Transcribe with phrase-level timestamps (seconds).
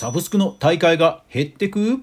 [0.00, 1.98] サブスクの大会が減ってく？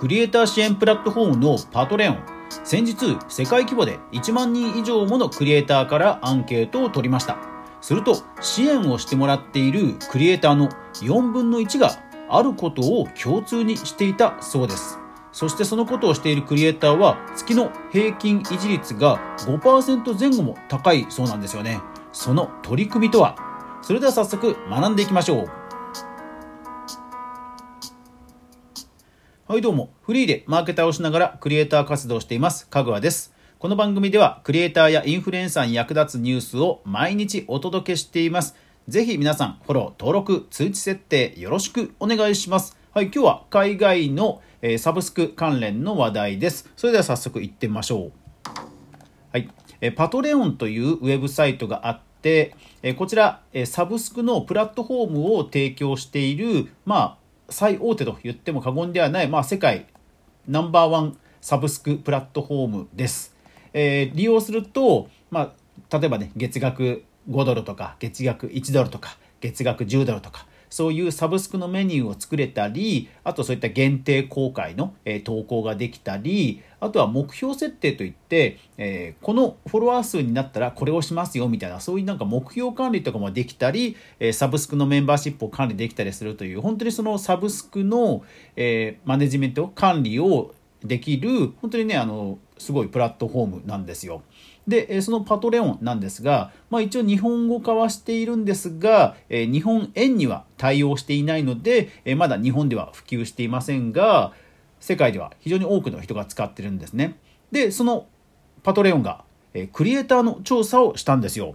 [0.00, 2.24] クリエイター支援プラットフォームのパトレオン。
[2.64, 7.38] 先日世界規模で1万人以上ものクリエイターからアンケートを取りました。
[7.80, 11.92] すると支援をしてもらっているクリエイターの4分の1が
[12.28, 14.98] あることを共通にしていたそうです。
[15.30, 21.80] そしてそのことをしているクリエイターは月の平均維持率が5%前後も高いそうなんですよね。
[22.10, 23.36] その取り組みとは？
[23.82, 25.59] それでは早速学んでいきましょう。
[29.50, 29.90] はいどうも。
[30.02, 32.68] フリーでマーケターをしながらクリエイター活動をしています。
[32.68, 33.34] かぐわです。
[33.58, 38.54] この番組ではクリエイターやインフルエンサーに役立つニュースを毎日お届けしています。
[38.86, 42.78] ぜひ皆さんフォロー登録通知設定よろしくお願いします。
[42.92, 46.70] はい今日は海外の、えー、サブスク関連の話題です。
[46.76, 48.12] それでは早速行ってみましょう。
[49.32, 57.19] はい、えー、パトレオンというウェブサイトがあってえこちら、えサブスクのプラットフォームを提供している、まあ、
[57.50, 59.86] 最大手と言っても過言ではない、まあ、世界
[60.46, 63.36] ナンバーワンサブスクプラットフォームです。
[63.72, 65.54] えー、利用すると、ま
[65.90, 88.22] あ、例えばね、月額5ドルとか、月額1ドルとか、月額10ドルとか、そういうサブスクのメニューを作れたり、あとそういった限定公開の、えー、投稿ができたり、あとは目標設定といって、えー、このフォロワー数になったらこれをしますよみたいな、そういうなんか目標管理とかもできたり、えー、サブスクのメンバーシップを管理できたりするという、本当にそのサブスクの、
[88.54, 90.54] えマネジメント、管理を
[90.84, 94.22] できる、本当にね、あの、すごいプラットフォームなんですよ。
[94.66, 104.32] で、そのパトレオンなんですが、まあ、一応日本語化はしているんですが、日本円には対応していないので、まだ日本では普及していませんが、
[104.78, 107.16] 世界では非常に多くの人が使ってるんですね。
[107.50, 108.06] で、その
[108.62, 109.24] パトレオンが、
[109.72, 111.54] クリエイターの調査をしたんですよ。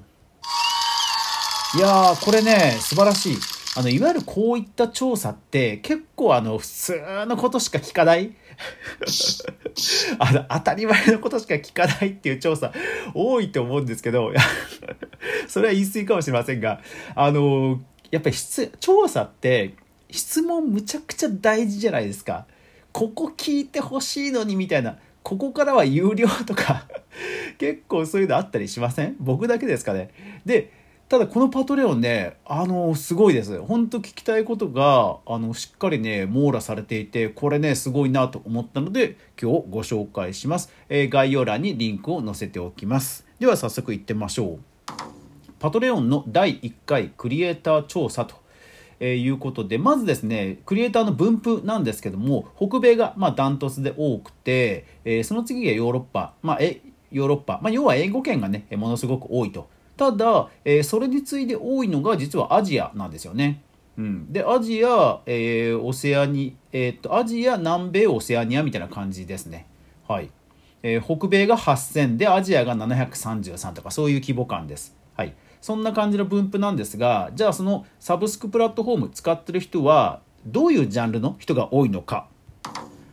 [1.75, 3.37] いやー、これね、素晴らしい。
[3.77, 8.33] あの、いわゆるこういった調査って結構あの、普通のことしか聞かない
[10.19, 12.71] あの、当たり前のことしか聞かないっていう調査
[13.13, 14.31] 多いと思うんですけど、
[15.47, 16.81] それは言い過ぎかもしれませんが、
[17.15, 18.35] あの、やっぱり、
[18.79, 19.73] 調査って
[20.09, 22.45] 質問むちゃくちゃ大事じゃないですか。
[22.91, 26.87] ここ聞いてほしいのにみたいな、ここからは有料とか
[27.57, 29.15] 結構そういうのあったりしません？
[29.19, 30.11] 僕だけですかね。
[30.45, 30.71] で、
[31.07, 33.61] ただこのパトレオンね、あの、すごいです。
[33.61, 40.73] 本当聞きたいことが、あの、しっかりね、網羅されていて、これね、すごいなと思ったので、今日ご紹介します。
[40.89, 43.23] えー、概要欄にリンクを載せておきます。
[43.39, 44.59] では早速いってみましょう。
[45.59, 48.43] パトレオンの第1回クリエイター調査と
[48.99, 63.61] えー、いうことで、まずですね、クリエイターの分布なんですけども、北米がまあダントツで多くて、えー、その次がヨーロッパ、まあ、えヨーロッパ、まあ、要は英語圏がね、ものすごく多いとただ、えー、それに次いで多いのが実はアジアなんですよね。
[63.97, 69.67] うん、でアジア、えー、オセアニ、えー、っとアジア南米オセアニアみたいな感じですね。
[70.07, 70.29] はい、
[70.83, 74.95] えー、北米が8000でアジアが733とかそういう規模感です。
[75.15, 82.27] はい、そんな感じの分布なんですがじゃあそのサブスクプラットフォーム使ってる人はどういうジャンルの人が多いのか。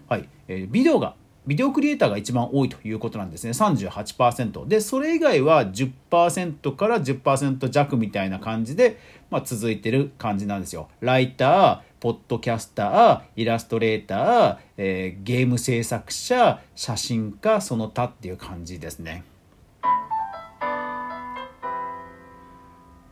[0.09, 1.15] はいえー、ビデオが
[1.45, 3.51] ビデオクリエイターが一番多いということなんですね。
[3.51, 4.69] 38%。
[4.69, 8.99] で、それ以外は10%から10%弱みたいな感じで、
[9.29, 10.89] まあ、続いてる感じなんですよ。
[11.01, 19.25] ライター、ポッドキャスター、イラストレーター、えー、ゲーム制作者、写真家、その他っていう感じですね。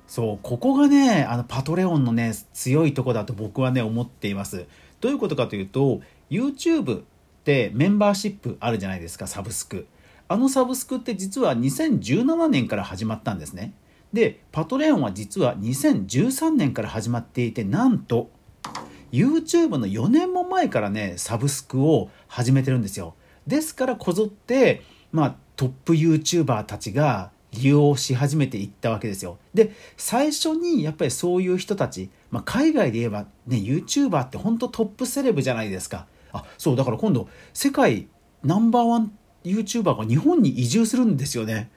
[0.07, 4.67] そう、ここがね、あの、パトレオンのね、強いとこだと僕はね、思っています。
[5.01, 7.03] どういうことかというと、YouTube
[7.41, 9.87] ってメンバーシップあるじゃないですかサブスク
[10.29, 13.73] あのサブスクって実は2017年から始まったんですね
[14.13, 18.31] でパトレオンは実は2013年から始まっていてなんと
[19.11, 23.15] YouTube の4年も前からねサブスクを始めてるんですよ
[23.47, 29.39] ですからこぞってまあトップ YouTuber たちが利用し始めていったわけですよ。
[29.55, 36.07] で、最初にやっぱりそういう人たち、まあ、海外で言えばね、YouTuber って本当トップセレブじゃないですか。
[36.33, 38.09] あそうだから今度世界
[38.43, 39.13] ナンバーワン
[39.45, 41.71] YouTuber が日本に移住するんですよね。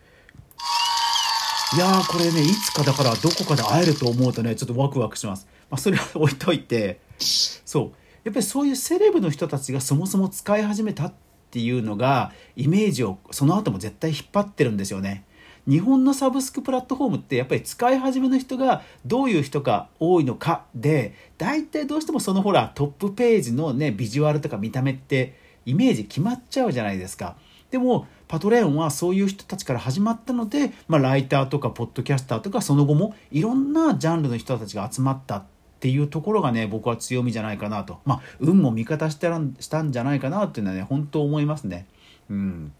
[1.75, 7.91] いやーこれねいつかだからどこかで会えると思うとねちょっとワクワクします、まあ、それは置いといてそう。
[8.23, 11.13] やっぱりそういうセレブの人たちがそもそも使い始めたっ
[11.51, 15.25] ていうのがイメージをその後も絶対引っ張ってるんですよね。
[15.67, 27.37] 日本のサブスクプラットフォームってやっぱり使い始めの人がどういう人が多いのかで大体どうしてもそのほらトップページのねビジュアルとか見た目ってイメージ決まっちゃうじゃないですか。
[27.71, 35.43] でもパトレオンはそういう人たちから始まったので、まあ、ライターとかポッドキャスターとかその後もいろんなジャンルの人たちが集まったっ
[35.79, 39.27] ていうところがね僕は強みじゃないかなとまあ運も味方した
[39.59, 41.87] したんじゃないかなっていうのはね本当思いますね。
[42.29, 42.73] うん、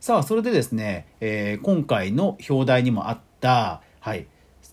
[0.00, 4.26] さあそれでですね、えー、今回の表題にもあった、はい、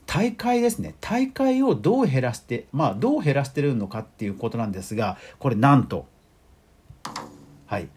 [0.05, 6.07] 大会ですね大会をどう減らしてまあどう減らしてるのかっていうことなんですがこれなんと
[7.65, 7.89] はい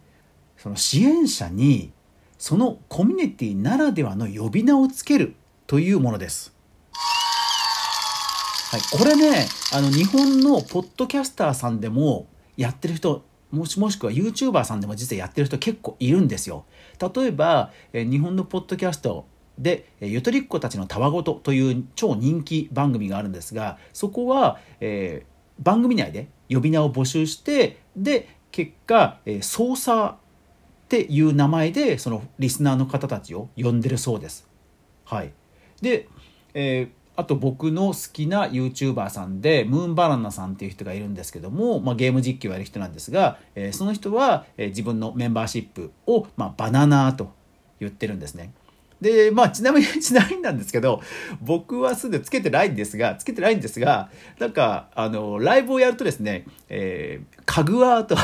[0.56, 1.92] その支援者に
[2.36, 5.36] そのコミュニティならではの呼び名をつける
[5.68, 6.52] というものです。
[8.72, 16.64] はい、これねあの日本のポッドキャスターさんでもやってる人もしもしくは YouTuber さんでも実はやってる人結構いるんですよ。
[17.14, 19.26] 例えば、え日本のポッドキャスト
[19.58, 30.14] で「ゆとりっ子たちのたわごと」という超人気番組があるんですがそこは、えー、番組内で呼び名を募集してで結果、えー、操作っ
[30.88, 34.48] ていう名前でそのリスナーの方たちを呼んでるそうです。
[35.04, 35.32] はい、
[35.80, 36.08] で、
[36.54, 47.30] えーあと僕の好きな YouTuber さんでムーンバナナさんっていう人がいるんですけども、まあ、ゲーム実況をやる人なんですが、えー、その人は、えー、自分のメンバーシップを、まあ、バナナーと
[47.78, 48.54] 言ってるんですね。
[49.02, 51.02] で、まあ、ちなみに、 ちなみになんですけど、
[51.42, 58.16] 僕はすでにつけてないんですが、つけてないんですが、なんか、あの、ライブをやるとですね、えー、かぐわと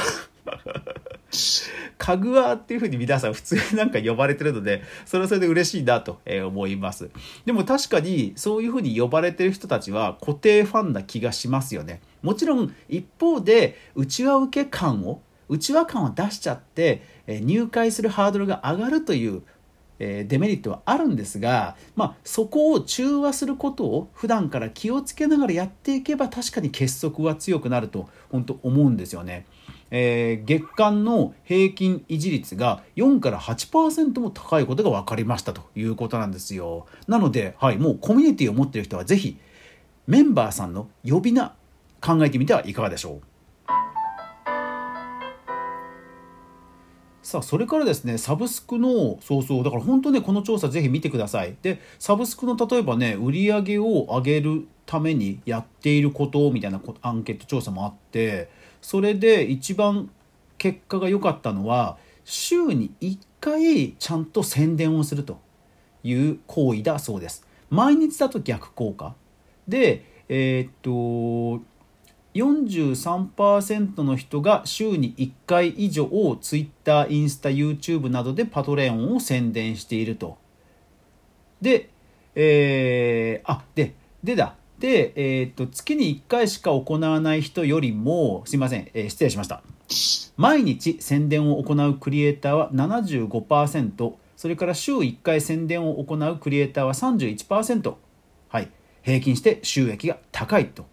[1.98, 7.10] かぐわっていうふうに皆さん普通になんか呼ばれてるので、それはそれで嬉しいなと思います。
[7.44, 12.00] でも確かにそういうふうに呼ばれてる人たちは固定ファンな気がしますよね。
[12.22, 19.42] もちろん一方で内輪受け感を、内輪感を出しちゃって入会するハードルが上がるという
[19.98, 29.46] デメリットはあるんですが、まあ、そこを中和することを普段から気をつけながらやっていけば確かに結束は強くなると本当思うんですよね。
[29.90, 36.86] えー、月間の平均維持率が4から8%も高いことが分かりましたということなんですよ。
[37.08, 39.38] なので、はい、もうコミュニティを持っている人はぜひ
[40.06, 41.54] メンバーさんの呼び名
[42.00, 43.36] 考えてみてはいかがでしょう
[47.26, 58.48] さあそれからですねサブスクのそうそうだから本当ねこの調査ぜひ見てくださいでサブスクの例えばね売り上げを上げるためにやっていることみたいなアンケート調査もあって
[58.86, 60.10] それで一番
[60.58, 65.40] 結果が良かったのは週に1回ちゃんと宣伝をすると
[66.04, 67.44] いう行為だそうです。
[67.68, 69.16] 毎日だと逆効果。
[69.66, 71.64] でえー、っと
[72.34, 80.38] 43%の人が週に1回以上を Twitter、インスタ、YouTube などでパトレオンを宣伝していると。
[81.60, 81.90] で、
[82.36, 89.62] えー、あ、で、でだ、で、えー、と月に1回しか行わない人よりもすいません、えー、失礼しました。
[90.36, 97.94] 毎日宣伝を行うクリエイターは75%それから週1回宣伝を行うクリエイターは31%、
[98.48, 98.70] はい、
[99.02, 100.86] 平均して収益が高いと。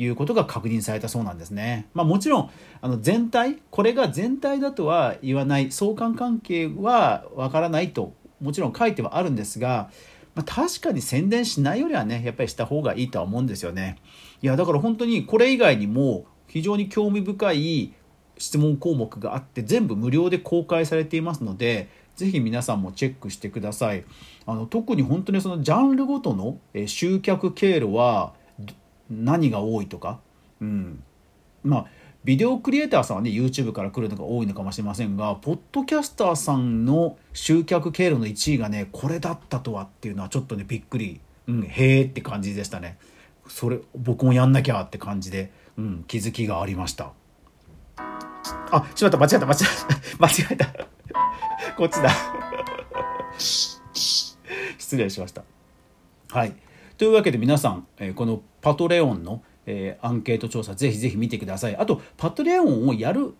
[0.00, 1.88] いうことが確認されたそうなんですね。
[1.92, 2.50] まあ、もちろん
[2.80, 5.72] あの全体これが全体だとは言わない。
[5.72, 9.90] 相関関係はわからないともちろん書いてはあるんですが
[10.38, 13.96] まあ、確かに宣伝しないよりはねやっぱりした方がいいとは思うんですよね。
[14.40, 17.92] いやだから本当にこれ以外にも非常に興味深い
[18.38, 24.04] 質問項目があって全部無料で公開されていますのでぜひ皆さんもチェックしてください。
[24.46, 28.32] あの特に本当にそのジャンルごとの集客経路は
[29.10, 30.20] 何が多いとか、
[30.60, 31.02] うん、
[31.64, 31.86] まあ
[32.24, 42.98] ビデオクリエイターさんはね YouTube から来るのが多いのかもしれませんがポッドキャスターさんの集客経路の1位がねこれだったとはっていうのはちょっとねびっくり、うん、へえって感じでしたね。
[43.46, 47.12] それ僕もやんなきゃって感じで、うん、気づきがありました。
[48.70, 49.16] あしまった。
[49.16, 49.46] 間違えた。
[49.46, 50.18] 間違えた。
[50.18, 50.66] 間違えた。
[51.76, 52.10] こっちだ。
[53.38, 55.42] 失礼しました。
[56.30, 56.54] はい。
[56.96, 63.34] というわけで皆さん、えこのパトレオンのえー、アンケート調査ぜひぜひ見てくださいあとパトレオンをやる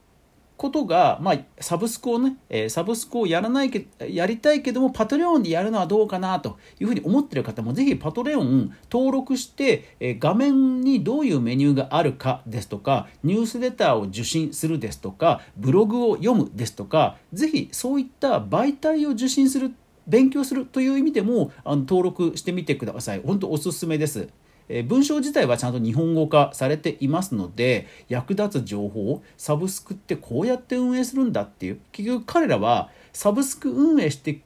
[0.59, 19.73] ことが、まあ、サブスクをね、えー、サブスクをやらないけやりたいけどもパトレオンでやるのはどうかなというふうに思ってる方もぜひパトレオン登録して、えー、画面にどういうメニューがあるかですとかニュースレターを受信するですとかブログを読むですとかぜひそういった媒体を受信する
[20.09, 24.29] 勉強するという意味でもあの登録してみてください本当おすすめです。
[24.69, 34.43] え文章自体はちゃんと日本語化されていますので役立つ情報をサブスクってこうやって運営するんだっていう結局彼らはサブスク運営して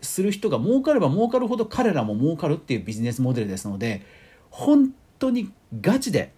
[0.00, 4.02] する人が儲かれば儲かるほど彼らも儲かるっていうビジネスモデルですので
[4.50, 6.32] 本当にガチで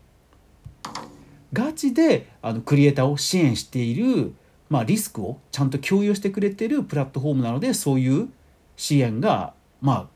[1.52, 4.34] ガチであのクリエイターを支援している、
[4.68, 8.28] まあ、リスクをちゃんと共有してくれてるプラットフォームなのでそういう
[8.76, 10.06] 支援がまあ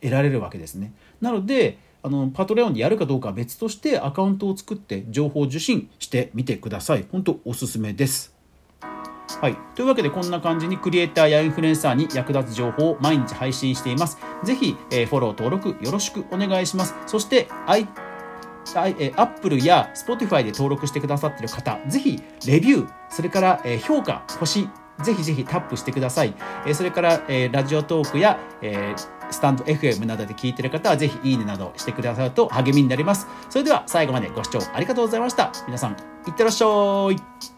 [0.00, 0.92] 得られるわけですね。
[1.20, 8.34] なのであのパトレオンでやるかどうかは別としてアカウントを作って情報受信してみてください本当おすすめです
[9.40, 9.56] はい。
[9.74, 14.18] というわけで、こんな感じにクリエイターやインフルエンサーに役立つ情報を毎日配信しています。
[14.44, 16.94] ぜひ、え、フォロー、登録よろしくお願いします。
[17.06, 17.88] そして、I
[18.98, 24.68] え Apple や Spotify で登録してくださっている方、ぜひレビュー、それから、評価、星、
[25.02, 26.34] ぜひぜひタップしてください。
[26.72, 28.38] それから、ラジオトークや、
[29.30, 33.26] スタンド FM などで聞いてる方はぜひいいねなどしてくださると励みになります。
[33.50, 35.52] それでは最後までご視聴ありがとうございました。
[35.66, 36.66] 皆さん、いってらっしゃ
[37.12, 37.53] い。